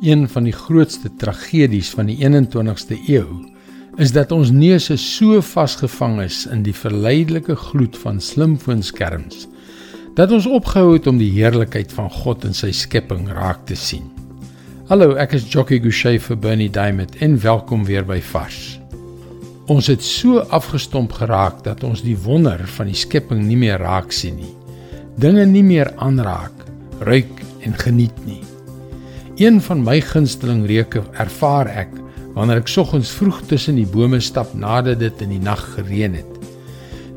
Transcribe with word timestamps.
Een 0.00 0.28
van 0.28 0.46
die 0.48 0.52
grootste 0.52 1.10
tragedies 1.16 1.90
van 1.92 2.06
die 2.08 2.16
21ste 2.24 2.96
eeu 3.04 3.26
is 4.00 4.14
dat 4.16 4.30
ons 4.32 4.48
neuse 4.48 4.94
so 4.96 5.42
vasgevang 5.44 6.22
is 6.24 6.46
in 6.48 6.62
die 6.64 6.72
verleidelike 6.72 7.52
gloed 7.68 7.98
van 8.00 8.20
slimfoonskerms 8.24 9.42
dat 10.16 10.32
ons 10.32 10.46
opgehou 10.48 10.94
het 10.94 11.06
om 11.06 11.18
die 11.20 11.28
heerlikheid 11.34 11.92
van 11.92 12.08
God 12.10 12.46
in 12.48 12.56
sy 12.56 12.70
skepping 12.72 13.28
raak 13.28 13.66
te 13.68 13.76
sien. 13.76 14.06
Hallo, 14.88 15.18
ek 15.20 15.36
is 15.36 15.44
Jockey 15.52 15.82
Gouchee 15.84 16.20
vir 16.24 16.40
Bernie 16.40 16.70
Diamond 16.72 17.20
en 17.20 17.36
welkom 17.44 17.84
weer 17.84 18.06
by 18.08 18.22
Vars. 18.32 18.78
Ons 19.68 19.90
het 19.92 20.00
so 20.00 20.40
afgestomp 20.48 21.12
geraak 21.20 21.60
dat 21.66 21.84
ons 21.84 22.00
die 22.00 22.16
wonder 22.24 22.64
van 22.78 22.88
die 22.88 22.96
skepping 22.96 23.44
nie 23.44 23.60
meer 23.60 23.84
raak 23.84 24.16
sien 24.16 24.40
nie. 24.40 24.54
Dinge 25.20 25.44
nie 25.44 25.64
meer 25.66 25.92
aanraak, 26.00 26.64
ruik 27.04 27.44
en 27.68 27.76
geniet 27.84 28.16
nie. 28.24 28.40
Een 29.40 29.56
van 29.64 29.80
my 29.80 30.02
gunsteling 30.04 30.66
reuke 30.68 31.00
ervaar 31.16 31.68
ek 31.72 31.94
wanneer 32.34 32.58
ek 32.60 32.68
soggens 32.68 33.08
vroeg 33.16 33.38
tussen 33.48 33.78
die 33.78 33.88
bome 33.88 34.18
stap 34.20 34.50
nadat 34.52 34.98
dit 35.00 35.22
in 35.24 35.30
die 35.32 35.40
nag 35.40 35.62
gereën 35.78 36.18
het. 36.18 36.34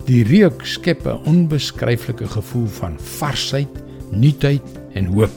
Die 0.08 0.22
reuk 0.30 0.64
skep 0.64 1.04
'n 1.04 1.20
onbeskryflike 1.28 2.30
gevoel 2.32 2.70
van 2.80 2.96
varsheid, 3.20 3.76
nuutheid 4.16 4.64
en 4.96 5.06
hoop. 5.12 5.36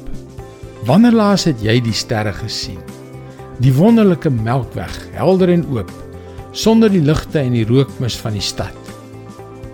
Wanneer 0.87 1.13
laas 1.13 1.45
het 1.51 1.59
jy 1.61 1.81
die 1.81 1.93
sterre 1.93 2.33
gesien? 2.33 2.79
Die 3.59 3.75
wonderlike 3.75 4.31
Melkweg, 4.31 4.95
helder 5.13 5.49
en 5.49 5.67
oop, 5.67 5.91
sonder 6.53 6.91
die 6.91 7.03
ligte 7.03 7.39
en 7.39 7.53
die 7.53 7.67
rookmis 7.67 8.17
van 8.17 8.33
die 8.33 8.47
stad. 8.53 8.79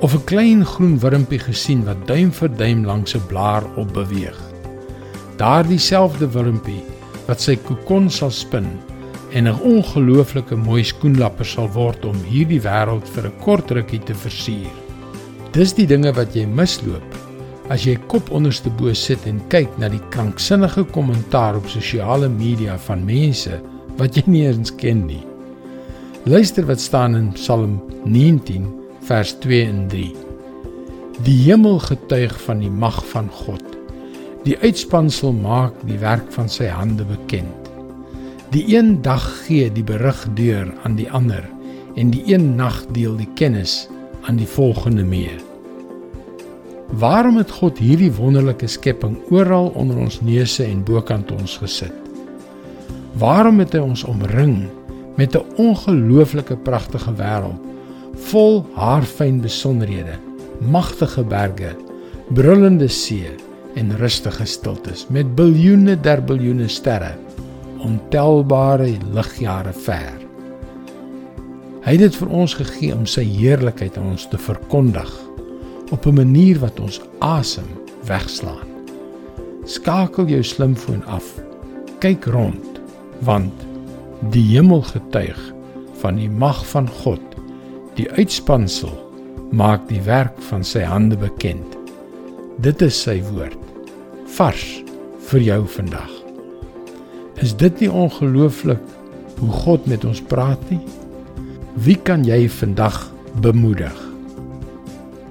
Of 0.01 0.15
'n 0.15 0.25
klein 0.25 0.65
groen 0.65 0.99
wurmpie 0.99 1.39
gesien 1.45 1.85
wat 1.85 2.07
duim 2.07 2.33
vir 2.33 2.49
duim 2.57 2.85
langs 2.85 3.15
'n 3.15 3.27
blaar 3.29 3.65
op 3.77 3.93
beweeg. 3.93 4.41
Daardie 5.37 5.79
selfde 5.79 6.33
wurmpie 6.33 6.92
wat 7.27 7.41
sy 7.41 7.57
kokon 7.57 8.11
sal 8.11 8.31
spin 8.31 8.69
en 9.33 9.49
'n 9.49 9.61
ongelooflike 9.65 10.57
mooi 10.57 10.85
skoenlapper 10.85 11.47
sal 11.47 11.69
word 11.69 12.05
om 12.05 12.17
hierdie 12.29 12.61
wêreld 12.61 13.09
vir 13.15 13.27
'n 13.27 13.39
kort 13.41 13.71
rukkie 13.71 14.01
te 14.05 14.15
versier. 14.15 14.73
Dis 15.53 15.73
die 15.73 15.87
dinge 15.87 16.13
wat 16.13 16.35
jy 16.35 16.47
misloop 16.47 17.09
as 17.71 17.87
jy 17.87 17.97
kop 18.09 18.31
onderste 18.31 18.71
bo 18.71 18.93
sit 18.93 19.27
en 19.27 19.41
kyk 19.49 19.79
na 19.79 19.89
die 19.89 20.03
kranksinnige 20.11 20.85
kommentaar 20.93 21.57
op 21.57 21.69
sosiale 21.69 22.29
media 22.29 22.77
van 22.79 23.05
mense 23.05 23.61
wat 23.99 24.17
jy 24.17 24.23
nie 24.27 24.47
eens 24.47 24.71
ken 24.71 25.07
nie. 25.07 25.25
Luister 26.25 26.67
wat 26.67 26.81
staan 26.81 27.17
in 27.17 27.33
Psalm 27.33 27.81
19 28.05 28.67
vers 29.09 29.35
2 29.43 29.65
en 29.67 29.89
3. 29.89 30.13
Die 31.27 31.39
hemel 31.45 31.79
getuig 31.79 32.35
van 32.47 32.63
die 32.63 32.71
mag 32.71 33.03
van 33.13 33.29
God. 33.29 33.72
Die 34.43 34.57
uitspansel 34.59 35.31
maak 35.39 35.75
die 35.87 36.01
werk 36.03 36.27
van 36.35 36.49
sy 36.51 36.67
hande 36.67 37.05
bekend. 37.07 37.69
Die 38.51 38.65
een 38.75 38.97
dag 39.05 39.23
gee 39.45 39.69
die 39.71 39.85
berig 39.87 40.19
deur 40.35 40.67
aan 40.83 40.97
die 40.99 41.07
ander 41.15 41.45
en 41.95 42.11
die 42.11 42.25
een 42.27 42.57
nag 42.59 42.81
deel 42.91 43.15
die 43.21 43.29
kennis 43.39 43.87
aan 44.27 44.41
die 44.41 44.49
volgende 44.49 45.05
mee. 45.07 45.37
Waarom 46.99 47.39
het 47.39 47.55
God 47.55 47.79
hierdie 47.79 48.11
wonderlike 48.13 48.67
skepping 48.67 49.15
oral 49.31 49.71
onder 49.79 50.01
ons 50.03 50.19
neuse 50.27 50.67
en 50.67 50.83
bokant 50.85 51.31
ons 51.33 51.55
gesit? 51.63 51.95
Waarom 53.23 53.63
het 53.63 53.77
hy 53.79 53.85
ons 53.85 54.03
omring 54.11 54.67
met 55.17 55.39
'n 55.39 55.47
ongelooflike 55.57 56.57
pragtige 56.67 57.15
wêreld 57.15 57.63
vol 58.33 58.67
haarfyn 58.75 59.41
besonderhede, 59.41 60.19
magtige 60.61 61.25
berge, 61.25 61.77
brullende 62.35 62.89
see 62.89 63.31
en 63.75 63.97
rustige 63.97 64.45
stiltes 64.45 65.07
met 65.09 65.35
biljoene 65.37 65.97
der 66.01 66.23
biljoene 66.25 66.69
sterre 66.69 67.15
ontelbare 67.83 68.93
ligjare 69.15 69.73
ver. 69.73 70.19
Hy 71.83 71.97
het 71.97 72.05
dit 72.05 72.19
vir 72.21 72.35
ons 72.43 72.55
gegee 72.55 72.95
om 72.95 73.07
sy 73.11 73.25
heerlikheid 73.27 73.97
aan 73.99 74.13
ons 74.15 74.29
te 74.31 74.39
verkondig 74.39 75.11
op 75.91 76.07
'n 76.07 76.15
manier 76.15 76.59
wat 76.59 76.81
ons 76.81 77.01
asem 77.19 77.67
wegslaan. 78.07 78.69
Skakel 79.65 80.27
jou 80.27 80.43
slimfoon 80.43 81.05
af. 81.05 81.25
Kyk 81.99 82.25
rond 82.25 82.81
want 83.21 83.53
die 84.31 84.43
hemel 84.43 84.83
getuig 84.83 85.39
van 86.01 86.17
die 86.17 86.31
mag 86.31 86.67
van 86.67 86.89
God. 86.89 87.23
Die 87.95 88.11
uitspansel 88.11 89.13
maak 89.51 89.89
die 89.89 90.03
werk 90.03 90.43
van 90.43 90.65
sy 90.65 90.81
hande 90.81 91.17
bekend. 91.17 91.77
Dit 92.59 92.83
is 92.83 93.03
sy 93.03 93.23
woord 93.23 93.72
vars 94.37 94.65
vir 95.29 95.41
jou 95.45 95.61
vandag. 95.77 96.11
Is 97.43 97.53
dit 97.59 97.81
nie 97.83 97.91
ongelooflik 97.91 98.81
hoe 99.41 99.53
God 99.65 99.87
met 99.91 100.05
ons 100.09 100.23
praat 100.31 100.63
nie? 100.71 100.81
Wie 101.75 101.97
kan 101.97 102.25
jy 102.25 102.49
vandag 102.53 103.13
bemoedig? 103.45 103.99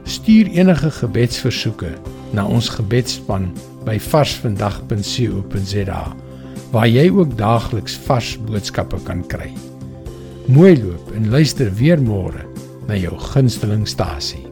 Stuur 0.04 0.52
enige 0.52 0.92
gebedsversoeke 1.00 1.94
na 2.36 2.46
ons 2.46 2.70
gebedsspan 2.74 3.52
by 3.88 3.98
varsvandag.co.za 4.12 6.04
waar 6.72 6.88
jy 6.88 7.10
ook 7.12 7.36
daagliks 7.40 7.98
vars 8.08 8.38
boodskappe 8.48 9.00
kan 9.08 9.26
kry. 9.28 9.52
Mooi 10.52 10.76
loop 10.80 11.12
en 11.16 11.30
luister 11.32 11.74
weer 11.80 12.00
môre 12.02 12.46
na 12.88 12.96
jou 13.00 13.18
gunsteling 13.32 13.88
stasie. 13.88 14.51